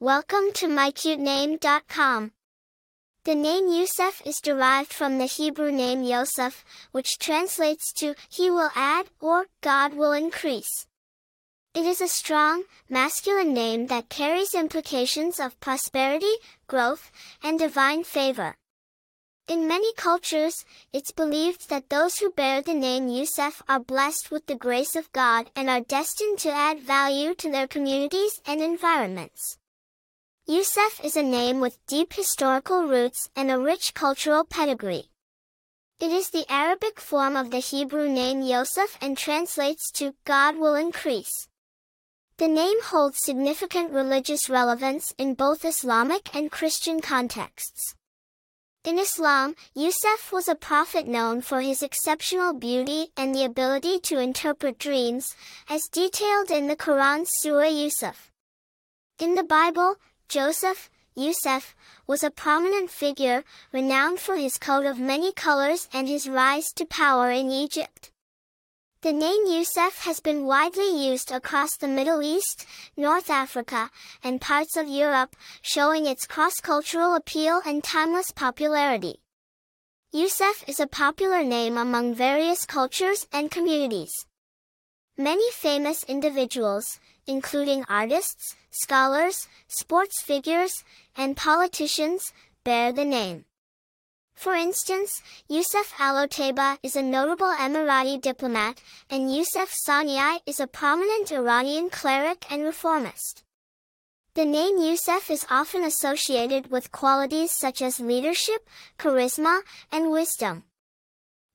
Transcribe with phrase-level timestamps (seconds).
[0.00, 2.30] Welcome to mycutename.com.
[3.24, 8.70] The name Yousef is derived from the Hebrew name Yosef, which translates to He will
[8.76, 10.86] add or God will increase.
[11.74, 16.34] It is a strong, masculine name that carries implications of prosperity,
[16.68, 17.10] growth,
[17.42, 18.54] and divine favor.
[19.48, 24.46] In many cultures, it's believed that those who bear the name Yousef are blessed with
[24.46, 29.58] the grace of God and are destined to add value to their communities and environments.
[30.50, 35.10] Yousef is a name with deep historical roots and a rich cultural pedigree.
[36.00, 40.74] It is the Arabic form of the Hebrew name Yosef and translates to God will
[40.74, 41.48] increase.
[42.38, 47.94] The name holds significant religious relevance in both Islamic and Christian contexts.
[48.84, 54.18] In Islam, Yousef was a prophet known for his exceptional beauty and the ability to
[54.18, 55.36] interpret dreams,
[55.68, 58.30] as detailed in the Quran's Surah Yusuf.
[59.18, 59.96] In the Bible,
[60.28, 61.74] Joseph, Yousef,
[62.06, 66.84] was a prominent figure, renowned for his coat of many colors and his rise to
[66.84, 68.10] power in Egypt.
[69.00, 73.90] The name Yousef has been widely used across the Middle East, North Africa,
[74.22, 79.22] and parts of Europe, showing its cross-cultural appeal and timeless popularity.
[80.14, 84.26] Yousef is a popular name among various cultures and communities.
[85.20, 90.84] Many famous individuals, including artists, scholars, sports figures,
[91.16, 93.44] and politicians, bear the name.
[94.34, 101.32] For instance, Yousef Al-Otaiba is a notable Emirati diplomat, and Yousef Saanei is a prominent
[101.32, 103.42] Iranian cleric and reformist.
[104.34, 108.68] The name Yousef is often associated with qualities such as leadership,
[109.00, 110.62] charisma, and wisdom.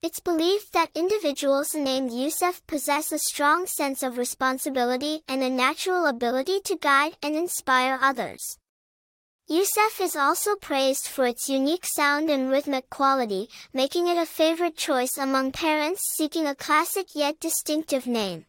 [0.03, 6.07] It's believed that individuals named Yousef possess a strong sense of responsibility and a natural
[6.07, 8.57] ability to guide and inspire others.
[9.49, 14.75] Yousef is also praised for its unique sound and rhythmic quality, making it a favorite
[14.75, 18.45] choice among parents seeking a classic yet distinctive name.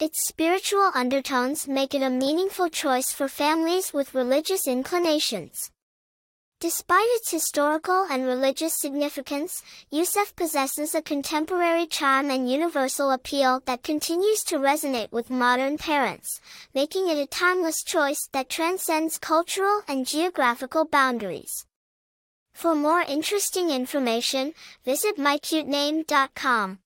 [0.00, 5.70] Its spiritual undertones make it a meaningful choice for families with religious inclinations.
[6.58, 9.62] Despite its historical and religious significance,
[9.92, 16.40] Yousef possesses a contemporary charm and universal appeal that continues to resonate with modern parents,
[16.72, 21.66] making it a timeless choice that transcends cultural and geographical boundaries.
[22.54, 26.78] For more interesting information, visit mycutename.com.